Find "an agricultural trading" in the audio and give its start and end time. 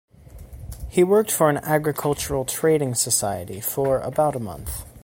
1.51-2.95